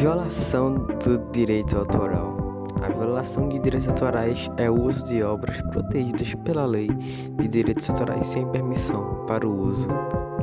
[0.00, 2.34] Violação do direito autoral.
[2.82, 7.90] A violação de direitos autorais é o uso de obras protegidas pela lei de direitos
[7.90, 9.90] autorais sem permissão para o uso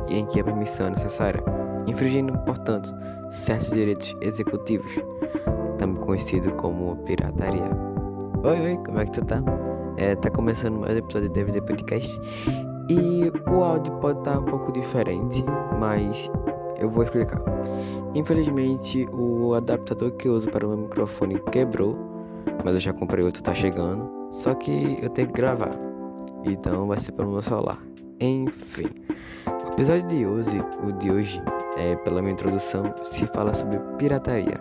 [0.08, 1.42] em que a permissão é necessária,
[1.88, 2.94] infringindo, portanto,
[3.30, 4.92] certos direitos executivos,
[5.76, 7.68] também conhecido como pirataria.
[8.44, 9.42] Oi, oi, como é que tu tá?
[9.96, 12.20] É, tá começando mais um episódio do DVD Podcast
[12.88, 15.44] e o áudio pode estar tá um pouco diferente,
[15.80, 16.30] mas
[16.78, 17.40] eu vou explicar.
[18.14, 21.96] Infelizmente, o adaptador que eu uso para o meu microfone quebrou,
[22.64, 24.08] mas eu já comprei outro, tá chegando.
[24.30, 25.76] Só que eu tenho que gravar,
[26.44, 27.78] então vai ser pelo meu celular.
[28.20, 28.88] Enfim,
[29.46, 31.42] o episódio de hoje, o de hoje,
[31.76, 34.60] é, pela minha introdução, se fala sobre pirataria.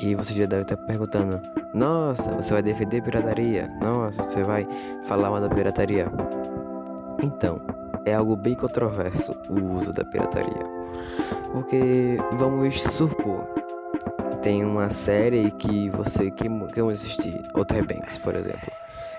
[0.00, 1.40] E você já deve estar perguntando:
[1.74, 3.70] Nossa, você vai defender pirataria?
[3.82, 4.66] Nossa, você vai
[5.04, 6.06] falar mal da pirataria?
[7.22, 7.60] Então,
[8.04, 10.80] é algo bem controverso o uso da pirataria.
[11.52, 13.44] Porque vamos supor,
[14.40, 18.70] tem uma série que você quer, quer assistir, Outer Banks, por exemplo.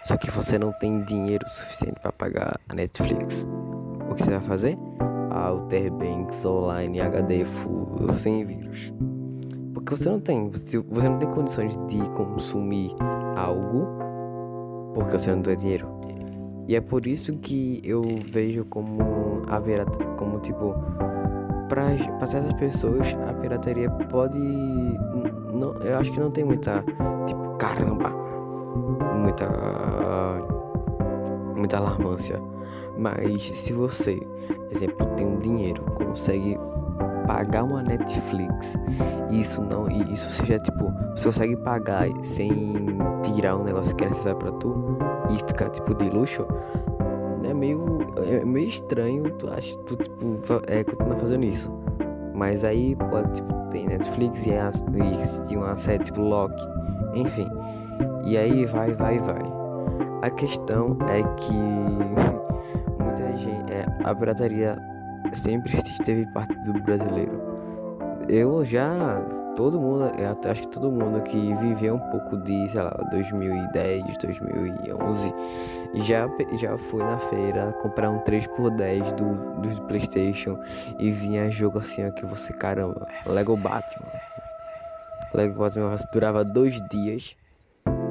[0.03, 3.47] Só que você não tem dinheiro suficiente para pagar a Netflix.
[4.09, 4.77] O que você vai fazer?
[5.31, 8.91] Outer Banks Online HD Full sem vírus.
[9.73, 12.95] Porque você não tem, você não tem condições de consumir
[13.35, 13.88] algo
[14.93, 15.88] porque você não tem dinheiro.
[16.67, 19.85] E é por isso que eu vejo como haver
[20.17, 20.75] como tipo
[21.72, 24.38] para certas pessoas a pirataria pode
[25.53, 26.83] não eu acho que não tem muita
[27.25, 28.09] tipo caramba
[29.18, 29.47] muita
[31.56, 32.41] muita alarmância.
[32.97, 34.19] Mas se você
[34.72, 36.57] exemplo tem um dinheiro consegue
[37.25, 38.75] pagar uma Netflix
[39.31, 42.75] isso não isso seja tipo você consegue pagar sem
[43.24, 44.97] tirar um negócio que é necessário para tu
[45.29, 46.45] e ficar tipo de luxo
[47.61, 51.72] meio, é meio estranho tu acha tu tipo é, continuar fazendo isso.
[52.33, 54.83] Mas aí pode tipo tem Netflix e, as,
[55.49, 56.66] e uma série tipo Loki,
[57.13, 57.47] enfim.
[58.25, 59.41] E aí vai, vai, vai.
[60.23, 61.53] A questão é que
[63.01, 64.77] muita gente, é, a pirataria
[65.33, 67.39] sempre esteve parte do brasileiro.
[68.27, 69.21] Eu já
[69.56, 74.17] todo mundo, eu acho que todo mundo que viveu um pouco de, sei lá, 2010,
[74.17, 75.34] 2011,
[75.95, 80.57] já, já foi na feira comprar um 3x10 do, do PlayStation
[81.00, 84.07] e vinha jogo assim, ó, que você, caramba, Lego Batman.
[85.34, 87.35] Lego Batman durava dois dias.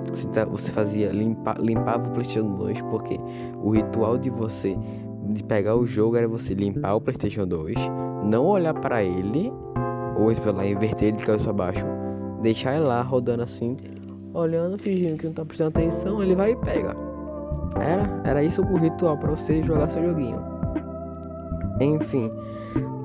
[0.09, 3.21] Você, tá, você fazia, limpa, limpava o PlayStation 2, porque
[3.63, 4.75] o ritual de você
[5.29, 7.77] de pegar o jogo era você limpar o PlayStation 2,
[8.25, 9.53] não olhar para ele
[10.21, 11.85] ou lá, inverter ele de cabeça para baixo,
[12.43, 13.77] deixar ele lá rodando assim,
[14.35, 16.97] olhando, fingindo que não tá prestando atenção, ele vai e pega.
[17.77, 20.39] Era, era isso o ritual para você jogar seu joguinho.
[21.81, 22.31] Enfim,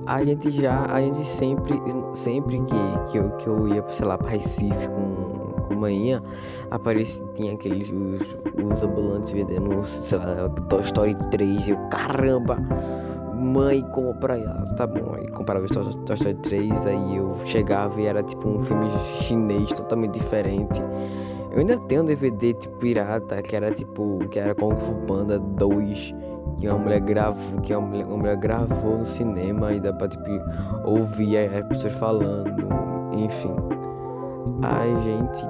[0.05, 1.81] a gente já, a gente sempre,
[2.13, 6.21] sempre que, que, eu, que eu ia, sei lá, para Recife com, com manhã,
[6.69, 8.21] aparecia, tinha aqueles, os,
[8.73, 12.57] os ambulantes vendendo, sei lá, Toy Story 3, eu, caramba!
[13.45, 14.37] Mãe compra,
[14.75, 18.89] tá bom, aí comprava Toy Story 3, aí eu chegava e era tipo um filme
[19.21, 20.81] chinês totalmente diferente.
[21.51, 25.39] Eu ainda tenho um DVD tipo pirata, que era tipo, que era Kung Fu Panda
[25.39, 26.13] 2,
[26.57, 30.07] que uma mulher gravou, que uma mulher, uma mulher gravou no cinema e dá pra
[30.07, 30.29] tipo
[30.83, 32.67] ouvir as pessoas falando,
[33.13, 33.55] enfim.
[34.63, 35.45] Ai, gente,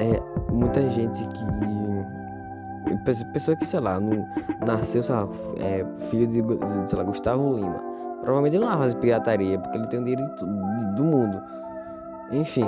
[0.00, 1.44] é muita gente que
[3.32, 4.26] pessoa que, sei lá, não
[4.66, 5.28] nasceu, sei lá,
[5.60, 6.42] é, filho de,
[6.86, 7.78] sei lá, Gustavo Lima.
[8.20, 11.42] Provavelmente ele não vai pirataria, porque ele tem o dinheiro de, do mundo.
[12.32, 12.66] Enfim,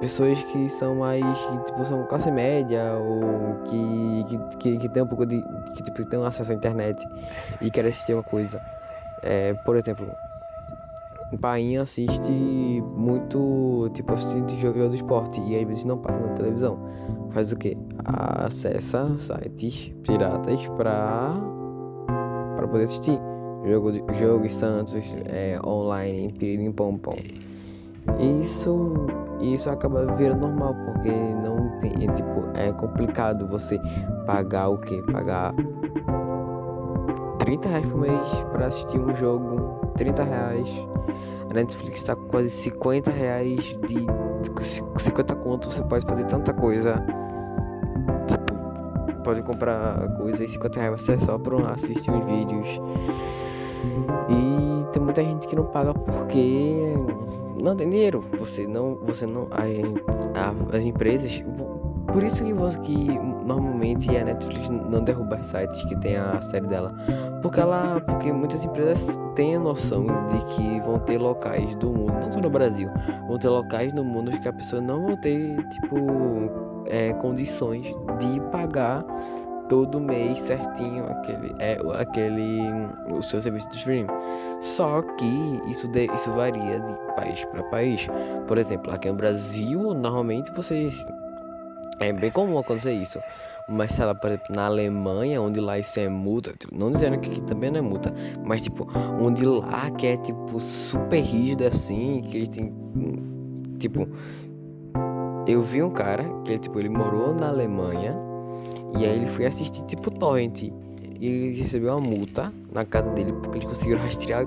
[0.00, 5.02] pessoas que são mais, que, tipo, são classe média, ou que, que, que, que tem
[5.02, 5.42] um pouco de,
[5.74, 7.06] que, tipo, tem um acesso à internet
[7.60, 8.60] e querem assistir uma coisa.
[9.22, 10.06] É, por exemplo,
[11.32, 12.30] o pai assiste
[12.94, 16.78] muito, tipo, assiste jogo do esporte e às vezes não passa na televisão.
[17.36, 17.76] Faz o quê?
[18.02, 21.34] Acessa sites piratas pra,
[22.56, 23.20] pra poder assistir.
[23.62, 27.18] Jogo, jogo Santos é, online, pirim pom pom.
[28.40, 28.94] Isso,
[29.38, 33.78] isso acaba virando normal, porque não tem, é, tipo, é complicado você
[34.24, 35.02] pagar o quê?
[35.12, 35.52] Pagar
[37.46, 40.68] 30 reais por mês pra assistir um jogo 30 reais.
[41.48, 44.04] A Netflix está com quase 50 reais de.
[44.96, 46.96] 50 conto, você pode fazer tanta coisa.
[48.26, 52.80] Tipo, pode comprar coisa e 50 reais você é só pra assistir uns vídeos.
[54.28, 56.94] E tem muita gente que não paga porque
[57.62, 58.24] não tem dinheiro.
[58.38, 58.96] Você não.
[59.06, 59.46] Você não.
[59.52, 61.44] A, a, as empresas.
[62.12, 66.94] Por isso que, que normalmente a Netflix não derruba sites que tem a série dela.
[67.42, 68.00] Porque ela.
[68.00, 72.40] Porque muitas empresas têm a noção de que vão ter locais do mundo, não só
[72.40, 72.90] no Brasil,
[73.26, 75.96] vão ter locais no mundo que a pessoa não vai ter, tipo,
[76.86, 77.86] é, condições
[78.18, 79.04] de pagar
[79.68, 82.60] todo mês certinho aquele é aquele
[83.12, 84.06] o seu serviço de streaming.
[84.60, 88.06] Só que isso de, isso varia de país para país.
[88.46, 91.04] Por exemplo, aqui no Brasil, normalmente vocês
[92.00, 93.18] é bem comum acontecer isso.
[93.68, 97.18] Mas sei lá, por exemplo, na Alemanha, onde lá isso é multa, tipo, não dizendo
[97.18, 98.14] que aqui também não é multa,
[98.44, 98.86] mas tipo,
[99.20, 102.72] onde lá que é tipo super rígido assim, que eles têm
[103.78, 104.08] tipo
[105.46, 108.12] eu vi um cara que tipo, ele morou na Alemanha
[108.98, 110.62] e aí ele foi assistir tipo torrent.
[111.18, 114.46] E ele recebeu uma multa na casa dele porque eles conseguiram rastrear.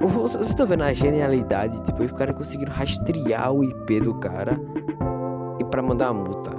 [0.00, 1.80] Vocês estão vendo a genialidade?
[1.84, 4.58] Tipo, os caras conseguiram rastrear o IP do cara
[5.72, 6.52] para mandar a multa.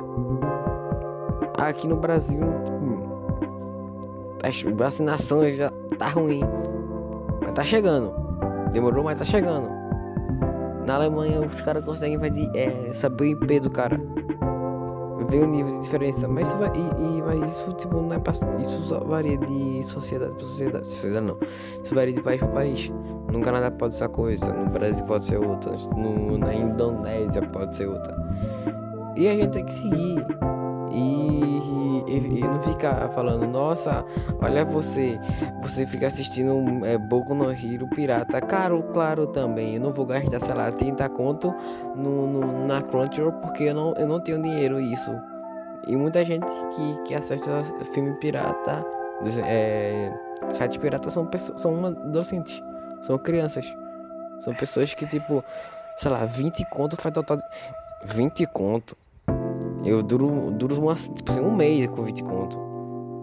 [1.60, 2.42] Aqui no Brasil,
[4.42, 6.42] a vacinação já tá ruim.
[7.42, 8.12] Mas tá chegando.
[8.72, 9.70] Demorou, mas tá chegando.
[10.88, 12.20] Na Alemanha, os caras conseguem
[12.56, 14.02] é, saber o IP do cara
[15.30, 16.28] ver o nível de diferença.
[16.28, 18.22] Mas isso, vai, e, e, mas isso tipo, não é
[18.62, 20.88] isso varia de sociedade para sociedade.
[20.88, 21.38] Sociedade não.
[21.84, 22.92] Isso varia de país para país.
[23.32, 27.76] No Canadá pode ser uma coisa, no Brasil pode ser outra, no, na Indonésia pode
[27.76, 28.16] ser outra.
[29.16, 30.26] E a gente tem que seguir.
[30.92, 34.06] E, e, e, não ficar falando, nossa,
[34.40, 35.20] olha você,
[35.60, 40.40] você fica assistindo é, Boku no Hero Pirata, caro, claro também, eu não vou gastar,
[40.40, 41.52] sei lá, 30 conto
[41.96, 45.12] no, no, na Crunchyroll porque eu não, eu não tenho dinheiro isso.
[45.88, 47.50] E muita gente que, que assiste
[47.94, 48.86] filme pirata,
[49.46, 50.14] é,
[50.56, 52.62] chat pirata são pessoas, são adolescentes,
[53.02, 53.66] são crianças,
[54.42, 55.44] são pessoas que tipo,
[55.98, 57.40] sei lá, 20 conto faz total,
[58.06, 58.96] 20 conto
[59.86, 62.60] eu duro, duro uma, tipo assim, um mês com 20 conto.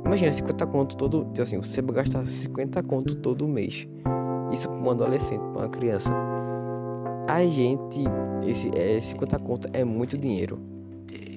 [0.05, 1.25] Imagina, 50 conto todo.
[1.27, 3.89] Tipo assim, você gastar 50 conto todo mês.
[4.53, 6.11] Isso para um adolescente, para uma criança.
[7.29, 8.05] A gente.
[8.47, 10.59] Esse, é, 50 conto é muito dinheiro.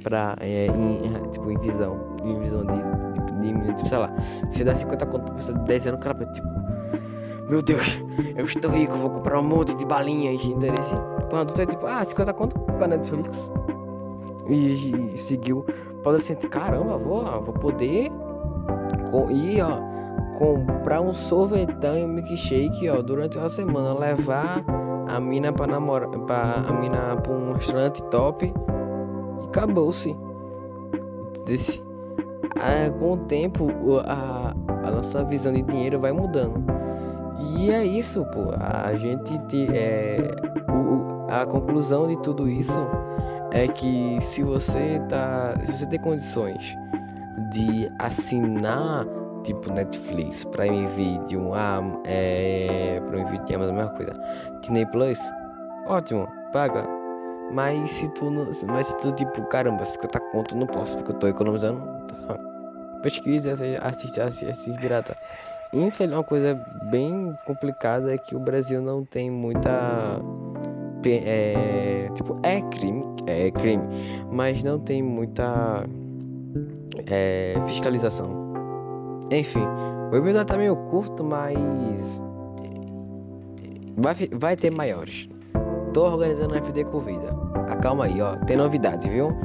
[0.04, 0.36] Pra.
[0.42, 2.18] É, em, tipo, em visão.
[2.24, 2.74] Em visão de,
[3.42, 4.14] de, de, tipo, sei lá.
[4.50, 6.48] Você dá 50 conto pra pessoa de 10 anos, cara tipo.
[7.50, 8.02] Meu Deus,
[8.38, 10.44] eu estou rico, vou comprar um monte de balinhas.
[10.46, 10.96] Interesse.
[11.30, 13.52] Quando adulto é tipo, ah, 50 conto pra Netflix
[14.48, 18.10] e, e seguiu o adolescente, caramba, vou, vou poder
[19.10, 19.80] com, ir, ó,
[20.38, 24.64] comprar um sorvetão e um milkshake, ó, durante uma semana, levar
[25.08, 30.16] a mina pra namorar, pra, a mina pra um restaurante top e acabou-se.
[32.60, 33.68] Ah, com o tempo,
[34.06, 34.54] a,
[34.88, 36.64] a nossa visão de dinheiro vai mudando.
[37.58, 38.52] E é isso, pô.
[38.58, 40.18] A gente te, é,
[40.72, 42.80] o, a conclusão de tudo isso
[43.54, 46.76] é que se você tá, se você tem condições
[47.52, 49.06] de assinar
[49.44, 54.14] tipo Netflix, Prime Video, ah, é, Prime Video é a mesma coisa,
[54.62, 55.20] Disney Plus,
[55.86, 56.84] ótimo, paga.
[57.52, 58.32] Mas se tu,
[58.68, 61.86] mas se tu tipo, caramba, 50 conto não posso porque eu tô economizando,
[62.26, 62.40] tá.
[63.04, 65.16] pesquisa, assiste, assiste, assiste pirata.
[65.72, 70.20] Infelizmente, uma coisa bem complicada é que o Brasil não tem muita
[71.10, 73.84] é, tipo, é crime, é crime,
[74.32, 75.86] mas não tem muita
[77.08, 78.44] é, fiscalização.
[79.32, 79.64] Enfim,
[80.12, 81.60] o episódio tá meio curto, mas
[83.98, 85.28] vai, vai ter maiores.
[85.94, 87.30] Tô organizando um FD com vida.
[87.70, 89.36] Acalma aí, ó, tem novidade, viu?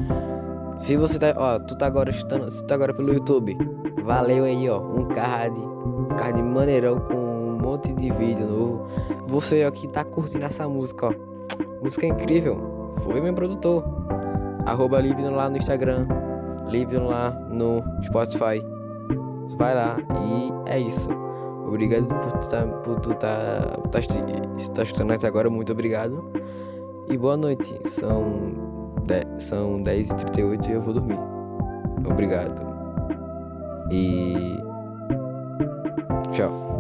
[0.79, 3.57] Se você tá, ó, tu tá agora chutando, se tá agora pelo YouTube,
[4.05, 8.87] valeu aí, ó, um card, um card maneirão com um monte de vídeo novo.
[9.27, 11.38] Você aqui tá curtindo essa música, ó.
[11.83, 12.95] Música incrível.
[13.03, 13.85] Foi meu produtor.
[14.67, 16.07] Arroba Libno lá no Instagram.
[16.69, 18.63] Libno lá no Spotify.
[19.57, 21.09] Vai lá e é isso.
[21.67, 24.01] Obrigado por tu tá, por tu tá, tá,
[24.57, 26.25] se tá escutando até agora, muito obrigado.
[27.11, 27.79] E boa noite.
[27.87, 28.23] São,
[29.05, 31.19] de, são 10h38 e eu vou dormir.
[32.07, 32.61] Obrigado.
[33.91, 34.59] E.
[36.33, 36.78] Tchau.